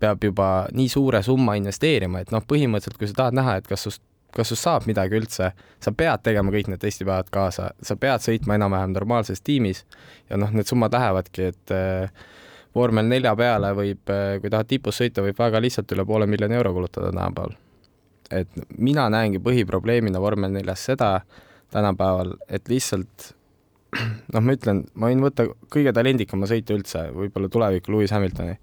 peab 0.00 0.22
juba 0.24 0.68
nii 0.72 0.88
suure 0.88 1.22
summa 1.22 1.58
investeerima, 1.58 2.22
et 2.22 2.32
noh, 2.32 2.44
põhimõtteliselt 2.44 3.00
kui 3.00 3.10
sa 3.10 3.18
tahad 3.22 3.36
näha, 3.36 3.58
et 3.58 3.68
kas 3.68 3.84
sust, 3.88 4.02
kas 4.32 4.52
sust 4.52 4.64
saab 4.64 4.86
midagi 4.88 5.18
üldse, 5.18 5.50
sa 5.80 5.92
pead 5.92 6.24
tegema 6.24 6.52
kõik 6.54 6.70
need 6.72 6.82
testipäevad 6.84 7.30
kaasa, 7.34 7.72
sa 7.82 7.96
pead 8.00 8.24
sõitma 8.24 8.58
enam-vähem 8.58 8.94
normaalses 8.96 9.42
tiimis 9.44 9.84
ja 10.30 10.40
noh, 10.40 10.52
need 10.54 10.68
summad 10.68 10.94
lähevadki, 10.94 11.50
et 11.52 11.74
äh, 11.74 12.28
vormel 12.74 13.08
nelja 13.08 13.34
peale 13.36 13.72
võib, 13.76 14.02
eh, 14.12 14.36
kui 14.42 14.50
tahad 14.50 14.68
tipus 14.68 15.00
sõita, 15.00 15.24
võib 15.24 15.38
väga 15.38 15.60
lihtsalt 15.62 15.92
üle 15.96 16.04
poole 16.06 16.26
miljoni 16.26 16.54
euro 16.54 16.72
kulutada 16.72 17.10
tänapäeval. 17.12 17.56
et 18.30 18.48
mina 18.76 19.08
näengi 19.08 19.38
põhiprobleemina 19.40 20.20
vormel 20.20 20.50
neljas 20.52 20.82
seda 20.84 21.20
tänapäeval, 21.70 22.34
et 22.48 22.68
lihtsalt 22.68 23.32
noh, 24.34 24.40
ma 24.40 24.52
ütlen, 24.52 24.82
ma 24.94 25.08
võin 25.08 25.22
võtta 25.24 25.46
kõige 25.72 25.92
talendikama 25.96 26.46
sõitja 26.46 26.76
üldse, 26.76 27.06
võib-olla 27.14 27.48
tuleviku 27.48 27.92
Lewis 27.92 28.12
Hamiltoni. 28.12 28.58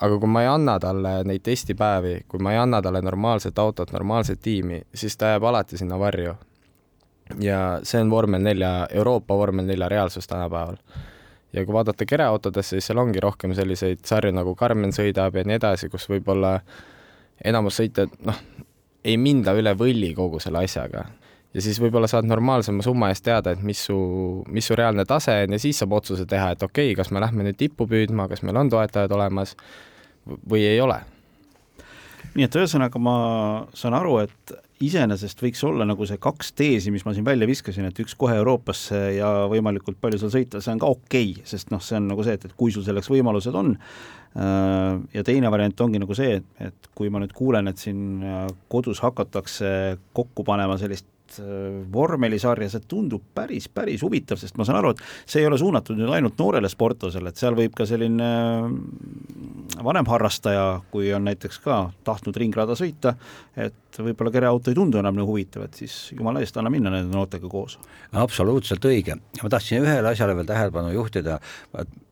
aga 0.00 0.18
kui 0.18 0.28
ma 0.28 0.42
ei 0.42 0.48
anna 0.48 0.78
talle 0.80 1.24
neid 1.28 1.42
testipäevi, 1.44 2.22
kui 2.28 2.40
ma 2.40 2.54
ei 2.54 2.58
anna 2.58 2.80
talle 2.82 3.02
normaalset 3.02 3.58
autot, 3.58 3.92
normaalset 3.92 4.40
tiimi, 4.40 4.80
siis 4.94 5.16
ta 5.16 5.34
jääb 5.34 5.44
alati 5.44 5.76
sinna 5.76 5.98
varju. 5.98 6.34
ja 7.38 7.80
see 7.82 8.00
on 8.00 8.10
vormel 8.10 8.42
nelja, 8.42 8.88
Euroopa 8.90 9.36
vormel 9.36 9.66
nelja 9.66 9.88
reaalsus 9.88 10.26
tänapäeval 10.26 10.80
ja 11.52 11.64
kui 11.64 11.74
vaadata 11.74 12.06
kereautodesse, 12.06 12.76
siis 12.76 12.90
seal 12.90 13.00
ongi 13.02 13.20
rohkem 13.22 13.54
selliseid 13.56 14.04
sarju 14.06 14.32
nagu 14.34 14.54
Karmen 14.58 14.94
sõidab 14.94 15.36
ja 15.36 15.44
nii 15.46 15.58
edasi, 15.58 15.90
kus 15.92 16.06
võib-olla 16.10 16.58
enamus 17.44 17.80
sõitjad, 17.80 18.12
noh, 18.26 18.38
ei 19.04 19.16
minda 19.20 19.54
üle 19.56 19.72
võlli 19.78 20.12
kogu 20.16 20.40
selle 20.42 20.64
asjaga. 20.64 21.06
ja 21.54 21.62
siis 21.64 21.80
võib-olla 21.82 22.06
saad 22.06 22.28
normaalsema 22.30 22.84
summa 22.86 23.08
eest 23.10 23.24
teada, 23.26 23.54
et 23.56 23.62
mis 23.66 23.80
su, 23.88 23.96
mis 24.46 24.66
su 24.66 24.76
reaalne 24.78 25.04
tase 25.04 25.34
on 25.46 25.56
ja 25.56 25.58
siis 25.58 25.80
saab 25.82 25.96
otsuse 25.98 26.26
teha, 26.26 26.52
et 26.54 26.62
okei 26.62 26.92
okay,, 26.92 26.98
kas 26.98 27.10
me 27.10 27.22
lähme 27.22 27.46
nüüd 27.46 27.58
tippu 27.58 27.88
püüdma, 27.90 28.28
kas 28.30 28.44
meil 28.46 28.60
on 28.60 28.70
toetajad 28.70 29.10
olemas 29.16 29.56
või 30.26 30.62
ei 30.68 30.80
ole. 30.80 31.00
nii 32.36 32.46
et 32.46 32.56
ühesõnaga 32.60 33.02
ma 33.02 33.16
saan 33.74 33.96
aru, 33.98 34.20
et 34.22 34.54
iseenesest 34.80 35.42
võiks 35.44 35.60
olla 35.68 35.84
nagu 35.88 36.06
see 36.08 36.20
kaks 36.22 36.54
teesi, 36.56 36.92
mis 36.94 37.04
ma 37.04 37.12
siin 37.16 37.26
välja 37.26 37.48
viskasin, 37.48 37.88
et 37.90 38.00
üks 38.00 38.16
kohe 38.18 38.38
Euroopasse 38.40 39.00
ja 39.18 39.28
võimalikult 39.50 40.00
palju 40.00 40.20
seal 40.22 40.32
sõita, 40.32 40.62
see 40.64 40.72
on 40.74 40.82
ka 40.82 40.90
okei 40.94 41.34
okay,, 41.34 41.46
sest 41.48 41.72
noh, 41.74 41.82
see 41.84 41.98
on 42.00 42.08
nagu 42.12 42.24
see, 42.26 42.38
et, 42.38 42.48
et 42.48 42.56
kui 42.56 42.72
sul 42.74 42.86
selleks 42.86 43.10
võimalused 43.12 43.56
on, 43.60 43.74
äh, 43.76 44.96
ja 45.16 45.26
teine 45.26 45.52
variant 45.52 45.84
ongi 45.84 46.00
nagu 46.02 46.16
see, 46.16 46.40
et 46.64 46.90
kui 46.96 47.12
ma 47.12 47.22
nüüd 47.22 47.36
kuulen, 47.36 47.68
et 47.70 47.82
siin 47.82 48.24
äh, 48.24 48.44
kodus 48.72 49.02
hakatakse 49.04 49.98
kokku 50.16 50.46
panema 50.48 50.80
sellist 50.80 51.08
Äh, 51.38 51.86
vormelisarja, 51.92 52.66
see 52.72 52.82
tundub 52.90 53.22
päris, 53.34 53.68
päris 53.70 54.02
huvitav, 54.02 54.38
sest 54.40 54.56
ma 54.58 54.64
saan 54.66 54.80
aru, 54.80 54.94
et 54.94 55.30
see 55.30 55.44
ei 55.44 55.46
ole 55.46 55.58
suunatud 55.60 55.98
nüüd 55.98 56.10
ainult 56.10 56.38
noorele 56.40 56.70
sportlasele, 56.70 57.30
et 57.30 57.38
seal 57.38 57.54
võib 57.58 57.76
ka 57.78 57.86
selline 57.86 58.30
vanem 59.84 60.06
harrastaja, 60.10 60.80
kui 60.90 61.12
on 61.14 61.24
näiteks 61.28 61.60
ka 61.64 61.78
tahtnud 62.04 62.36
ringrada 62.40 62.76
sõita, 62.78 63.14
et 63.56 63.98
võib-olla 63.98 64.32
kereauto 64.34 64.72
ei 64.72 64.78
tundu 64.78 65.00
enam 65.00 65.16
nii 65.18 65.26
huvitav, 65.26 65.66
et 65.66 65.80
siis 65.82 65.96
jumala 66.16 66.42
eest, 66.44 66.56
anna 66.60 66.72
minna 66.72 66.92
nende 66.92 67.14
noortega 67.14 67.48
koos. 67.50 67.78
absoluutselt 68.12 68.84
õige, 68.84 69.16
ma 69.42 69.52
tahtsin 69.52 69.84
ühele 69.84 70.12
asjale 70.12 70.36
veel 70.36 70.48
tähelepanu 70.48 70.92
juhtida, 70.94 71.38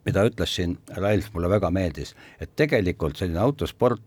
mida 0.06 0.24
ütles 0.28 0.54
siin 0.54 0.78
Rail, 0.96 1.24
mulle 1.34 1.50
väga 1.50 1.70
meeldis, 1.74 2.14
et 2.40 2.54
tegelikult 2.56 3.16
selline 3.20 3.40
autosport 3.42 4.02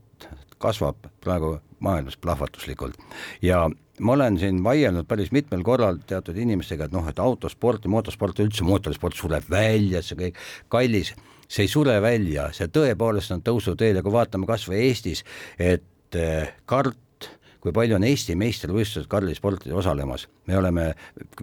kasvab 0.62 1.08
praegu 1.24 1.56
maailmas 1.82 2.18
plahvatuslikult. 2.22 2.98
Ja 3.42 3.66
ma 4.00 4.14
olen 4.14 4.38
siin 4.40 4.64
vaielnud 4.64 5.08
päris 5.10 5.32
mitmel 5.34 5.64
korral 5.66 6.00
teatud 6.08 6.38
inimestega, 6.38 6.88
et 6.88 6.96
noh, 6.96 7.08
et 7.10 7.20
autosport 7.20 7.86
ja 7.86 7.92
motosport 7.94 8.40
üldse, 8.44 8.66
mootorisport 8.66 9.18
sureb 9.18 9.50
välja, 9.50 10.04
see 10.06 10.18
kõik 10.20 10.40
kallis, 10.72 11.14
see 11.52 11.68
ei 11.68 11.72
sure 11.72 11.98
välja, 12.04 12.50
see 12.56 12.72
tõepoolest 12.72 13.36
on 13.36 13.44
tõusuteel 13.46 14.00
ja 14.00 14.04
kui 14.06 14.14
vaatame 14.16 14.48
kas 14.50 14.68
või 14.70 14.86
Eestis, 14.88 15.26
et 15.60 16.16
eh, 16.20 16.54
kart 16.70 17.00
kui 17.62 17.74
palju 17.76 17.96
on 17.98 18.06
Eesti 18.06 18.36
meistrivõistlused 18.40 19.10
kallisportides 19.10 19.76
osalemas. 19.78 20.28
me 20.48 20.58
oleme 20.58 20.86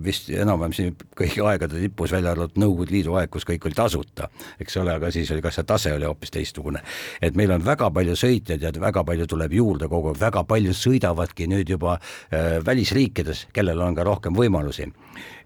vist 0.04 0.26
enam-vähem 0.34 0.72
siin 0.74 0.96
kõigi 1.16 1.40
aegade 1.46 1.78
tipus, 1.78 2.10
välja 2.12 2.32
arvatud 2.34 2.58
Nõukogude 2.58 2.92
Liidu 2.92 3.14
aeg, 3.14 3.30
kus 3.30 3.46
kõik 3.46 3.68
oli 3.68 3.76
tasuta, 3.78 4.28
eks 4.60 4.76
ole, 4.82 4.96
aga 4.98 5.12
siis 5.14 5.30
oli, 5.30 5.42
kas 5.42 5.60
see 5.60 5.68
tase 5.68 5.92
oli 5.94 6.08
hoopis 6.08 6.34
teistsugune. 6.34 6.82
et 7.22 7.36
meil 7.36 7.52
on 7.54 7.64
väga 7.64 7.90
palju 7.90 8.16
sõitjaid 8.18 8.62
ja 8.62 8.72
väga 8.80 9.04
palju 9.04 9.26
tuleb 9.26 9.52
juurde 9.52 9.88
kogu 9.88 10.10
aeg, 10.12 10.20
väga 10.20 10.44
paljud 10.44 10.74
sõidavadki 10.74 11.46
nüüd 11.46 11.70
juba 11.70 11.98
äh, 11.98 12.58
välisriikides, 12.66 13.46
kellel 13.52 13.80
on 13.80 13.94
ka 13.94 14.04
rohkem 14.04 14.34
võimalusi. 14.34 14.90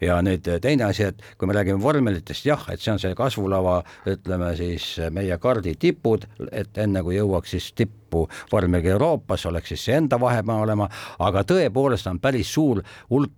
Ja 0.01 0.21
nüüd 0.25 0.49
äh, 0.49 0.61
teine 0.63 0.89
asi, 0.91 1.09
et 1.11 1.25
kui 1.39 1.49
me 1.49 1.57
räägime 1.57 1.83
vormelitest, 1.83 2.47
jah, 2.47 2.67
et 2.73 2.81
see 2.81 2.93
on 2.95 3.03
see 3.03 3.17
kasvulava, 3.19 3.81
ütleme 4.13 4.53
siis 4.59 4.95
meie 5.15 5.39
kaardi 5.43 5.75
tipud, 5.81 6.29
et 6.51 6.79
enne 6.79 7.05
kui 7.07 7.19
jõuaks 7.19 7.57
siis 7.57 7.73
tipp 7.77 7.99
tippu 8.13 8.29
vormiga 8.53 8.91
Euroopas, 8.91 9.47
oleks 9.47 9.69
siis 9.73 9.85
see 9.85 9.97
enda 9.97 10.21
vahemaa 10.21 10.61
olema, 10.63 10.89
aga 11.19 11.45
tõepoolest 11.49 12.09
on 12.11 12.21
päris 12.21 12.53
suur 12.53 12.83
hulk 13.11 13.33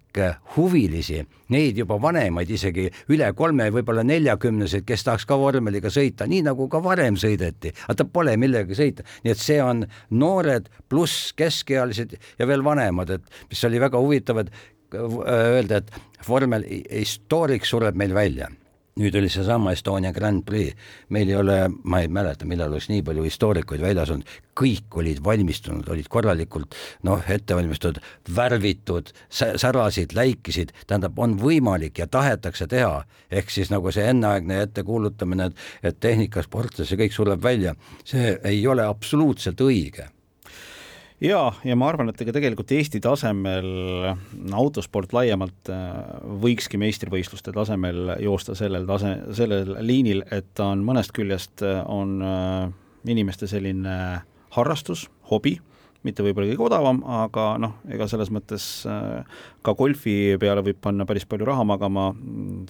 huvilisi, 0.55 1.25
neid 1.51 1.79
juba 1.79 1.97
vanemaid, 1.99 2.51
isegi 2.55 2.85
üle 3.11 3.33
kolme, 3.35 3.67
võib-olla 3.75 4.05
neljakümneseid, 4.07 4.85
kes 4.87 5.03
tahaks 5.03 5.27
ka 5.27 5.35
vormeliga 5.39 5.91
sõita, 5.91 6.29
nii 6.31 6.45
nagu 6.47 6.69
ka 6.71 6.79
varem 6.83 7.19
sõideti, 7.19 7.73
aga 7.91 8.07
pole 8.07 8.37
millegagi 8.39 8.79
sõita, 8.79 9.07
nii 9.25 9.35
et 9.35 9.43
see 9.43 9.59
on 9.63 9.83
noored 10.15 10.71
pluss 10.89 11.33
keskealised 11.35 12.15
ja 12.39 12.47
veel 12.47 12.63
vanemad, 12.63 13.11
et 13.11 13.27
mis 13.51 13.65
oli 13.67 13.83
väga 13.83 13.99
huvitav, 13.99 14.45
et 14.45 14.55
öelda, 14.95 15.81
et 15.81 16.29
vormel 16.29 16.67
historik 16.91 17.67
sureb 17.69 17.97
meil 17.99 18.15
välja. 18.17 18.51
Nüüd 18.95 19.17
oli 19.19 19.27
seesama 19.27 19.73
Estonia 19.75 20.13
Grand 20.15 20.45
Prix, 20.47 20.77
meil 21.11 21.27
ei 21.27 21.35
ole, 21.35 21.57
ma 21.83 21.99
ei 22.05 22.07
mäleta, 22.07 22.47
millal 22.47 22.71
oleks 22.71 22.87
nii 22.93 23.03
palju 23.03 23.25
historikuid 23.27 23.83
väljas 23.83 24.13
olnud, 24.15 24.31
kõik 24.55 24.99
olid 25.03 25.19
valmistunud, 25.25 25.89
olid 25.91 26.07
korralikult 26.07 26.77
noh, 27.03 27.25
ette 27.27 27.59
valmistatud, 27.59 27.99
värvitud, 28.37 29.11
särasid, 29.35 30.15
läikisid, 30.15 30.71
tähendab, 30.87 31.19
on 31.19 31.35
võimalik 31.43 31.99
ja 31.99 32.07
tahetakse 32.07 32.71
teha, 32.71 33.03
ehk 33.35 33.51
siis 33.51 33.75
nagu 33.75 33.91
see 33.91 34.07
enneaegne 34.15 34.63
ettekuulutamine, 34.69 35.51
et, 35.51 35.69
et 35.91 35.99
tehnikasportlas 35.99 36.87
see 36.87 37.03
kõik 37.03 37.19
sureb 37.19 37.43
välja, 37.43 37.75
see 38.07 38.37
ei 38.47 38.63
ole 38.71 38.87
absoluutselt 38.87 39.59
õige 39.67 40.07
ja, 41.25 41.41
ja 41.65 41.77
ma 41.79 41.89
arvan, 41.91 42.11
et 42.11 42.21
ega 42.23 42.35
tegelikult 42.37 42.73
Eesti 42.77 43.01
tasemel 43.05 43.69
autosport 44.55 45.15
laiemalt 45.17 45.71
äh, 45.73 45.91
võikski 46.45 46.81
meistrivõistluste 46.81 47.55
tasemel 47.55 48.17
joosta 48.23 48.57
sellel 48.59 48.87
tase, 48.89 49.17
sellel 49.37 49.77
liinil, 49.85 50.25
et 50.35 50.53
ta 50.55 50.71
on 50.75 50.85
mõnest 50.87 51.15
küljest, 51.17 51.65
äh, 51.65 51.83
on 51.91 52.19
äh, 52.25 52.69
inimeste 53.11 53.49
selline 53.51 53.99
harrastus, 54.55 55.09
hobi 55.31 55.59
mitte 56.05 56.25
võib-olla 56.25 56.51
kõige 56.53 56.67
odavam, 56.69 57.01
aga 57.23 57.47
noh, 57.61 57.79
ega 57.93 58.07
selles 58.11 58.31
mõttes 58.35 58.67
äh, 58.89 59.41
ka 59.65 59.75
golfi 59.79 60.37
peale 60.41 60.65
võib 60.65 60.81
panna 60.85 61.07
päris 61.09 61.25
palju 61.29 61.49
raha 61.49 61.65
magama, 61.69 62.11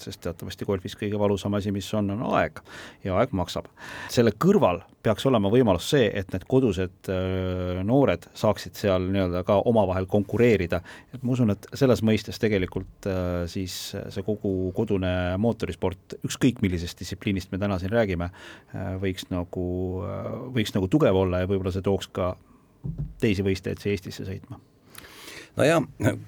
sest 0.03 0.23
teatavasti 0.25 0.67
golfis 0.69 0.95
kõige 0.99 1.19
valusam 1.21 1.57
asi, 1.59 1.73
mis 1.75 1.89
on, 1.99 2.13
on 2.15 2.23
aeg 2.39 2.63
ja 3.05 3.19
aeg 3.19 3.35
maksab. 3.35 3.67
selle 4.13 4.35
kõrval 4.39 4.85
peaks 5.05 5.27
olema 5.29 5.51
võimalus 5.53 5.91
see, 5.93 6.07
et 6.07 6.31
need 6.33 6.47
kodused 6.49 7.11
äh, 7.13 7.83
noored 7.85 8.29
saaksid 8.39 8.79
seal 8.79 9.11
nii-öelda 9.11 9.45
ka 9.47 9.59
omavahel 9.67 10.07
konkureerida, 10.11 10.81
et 11.13 11.27
ma 11.27 11.35
usun, 11.35 11.53
et 11.53 11.69
selles 11.75 12.05
mõistes 12.07 12.41
tegelikult 12.41 13.11
äh, 13.11 13.45
siis 13.51 13.77
see 13.93 14.27
kogu 14.27 14.71
kodune 14.79 15.13
mootorisport, 15.43 16.21
ükskõik 16.25 16.63
millisest 16.65 17.03
distsipliinist 17.03 17.53
me 17.53 17.61
täna 17.61 17.81
siin 17.83 17.93
räägime, 17.93 18.31
võiks 19.03 19.27
nagu, 19.31 19.65
võiks 20.55 20.73
nagu 20.75 20.89
tugev 20.91 21.17
olla 21.19 21.43
ja 21.43 21.49
võib-olla 21.51 21.73
see 21.75 21.85
tooks 21.85 22.09
ka 22.15 22.35
teisi 23.21 23.45
võistlejaid 23.47 23.83
siia 23.83 23.97
Eestisse 23.97 24.27
sõitma? 24.29 24.61
Nojah, 25.57 25.85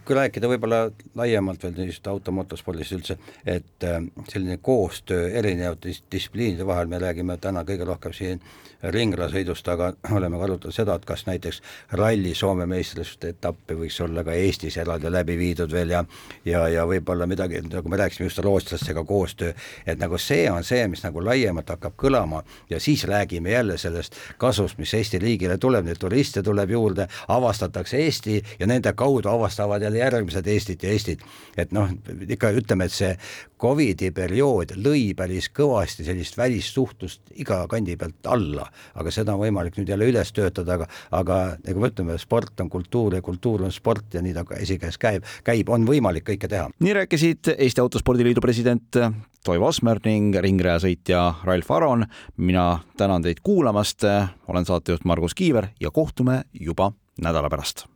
kui 0.07 0.17
rääkida 0.17 0.49
võib-olla 0.51 0.85
laiemalt 1.19 1.65
veel 1.65 1.75
niisugust 1.75 2.07
automotospordist 2.11 2.95
üldse, 2.95 3.19
et 3.47 3.85
äh, 3.85 3.99
selline 4.31 4.59
koostöö 4.63 5.31
erinevate 5.35 5.91
distsipliinide 6.13 6.67
vahel, 6.67 6.87
me 6.87 7.01
räägime 7.03 7.37
täna 7.43 7.65
kõige 7.67 7.89
rohkem 7.89 8.15
siin 8.15 8.43
ringlasõidust, 8.83 9.69
aga 9.73 9.93
oleme 10.17 10.39
ka 10.39 10.47
arutanud 10.47 10.75
seda, 10.75 10.95
et 10.95 11.09
kas 11.09 11.27
näiteks 11.27 11.61
ralli 11.99 12.35
Soome 12.39 12.69
meistrivõistluste 12.71 13.33
etappi 13.35 13.75
võiks 13.81 13.99
olla 14.05 14.25
ka 14.25 14.37
Eestis 14.37 14.77
eraldi 14.79 15.11
läbi 15.11 15.39
viidud 15.39 15.73
veel 15.73 15.95
ja 15.97 16.05
ja, 16.45 16.67
ja 16.71 16.87
võib-olla 16.87 17.27
midagi, 17.27 17.61
nagu 17.67 17.91
me 17.91 17.99
rääkisime 17.99 18.29
just 18.29 18.39
rootslastega 18.45 19.05
koostöö, 19.05 19.53
et 19.87 19.99
nagu 19.99 20.19
see 20.23 20.47
on 20.51 20.65
see, 20.65 20.87
mis 20.89 21.03
nagu 21.03 21.25
laiemalt 21.25 21.75
hakkab 21.75 21.97
kõlama 21.99 22.43
ja 22.71 22.81
siis 22.81 23.05
räägime 23.09 23.51
jälle 23.51 23.79
sellest 23.79 24.15
kasust, 24.39 24.79
mis 24.79 24.95
Eesti 24.95 25.19
riigile 25.19 25.59
tuleb, 25.59 25.87
neid 25.87 25.99
turiste 25.99 26.43
tuleb 26.47 26.71
juurde, 26.71 27.09
avastatakse 27.29 27.99
Eesti 28.05 28.39
ja 28.61 28.71
nende 28.71 28.93
kaudu 28.93 29.16
avastavad 29.25 29.83
jälle 29.83 29.99
järgmised 29.99 30.47
Eestit 30.47 30.83
ja 30.83 30.91
Eestit. 30.91 31.21
et 31.57 31.73
noh, 31.73 31.89
ikka 32.29 32.51
ütleme, 32.51 32.85
et 32.85 32.93
see 32.93 33.17
Covidi 33.59 34.11
periood 34.13 34.75
lõi 34.77 35.15
päris 35.17 35.49
kõvasti 35.49 36.05
sellist 36.05 36.37
välissuhtlust 36.37 37.33
iga 37.41 37.63
kandi 37.69 37.97
pealt 37.97 38.27
alla, 38.29 38.67
aga 38.95 39.11
seda 39.11 39.33
on 39.33 39.41
võimalik 39.41 39.79
nüüd 39.79 39.89
jälle 39.89 40.11
üles 40.11 40.33
töötada, 40.37 40.75
aga 40.75 40.89
aga 41.11 41.39
nagu 41.65 41.81
me 41.81 41.89
ütleme, 41.89 42.19
sport 42.21 42.61
on 42.61 42.69
kultuur 42.71 43.17
ja 43.17 43.23
kultuur 43.23 43.65
on 43.65 43.73
sport 43.73 44.15
ja 44.15 44.23
nii 44.23 44.35
ta 44.37 44.45
esikäes 44.59 44.99
käib, 44.99 45.25
käib, 45.45 45.73
on 45.73 45.87
võimalik 45.89 46.27
kõike 46.29 46.51
teha. 46.53 46.69
nii 46.79 46.99
rääkisid 47.01 47.55
Eesti 47.57 47.81
Autospordiliidu 47.81 48.45
president 48.45 49.01
Toivo 49.47 49.69
Asmer 49.71 50.01
ning 50.03 50.35
ringrajasõitja 50.43 51.21
Ralf 51.47 51.71
Aron. 51.71 52.07
mina 52.37 52.81
tänan 52.97 53.23
teid 53.23 53.41
kuulamast, 53.43 54.03
olen 54.49 54.67
saatejuht 54.67 55.05
Margus 55.05 55.35
Kiiver 55.35 55.69
ja 55.81 55.91
kohtume 55.91 56.43
juba 56.53 56.93
nädala 57.23 57.51
pärast. 57.51 57.87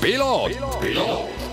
Piloot, 0.00 0.52
piloot 0.80 1.47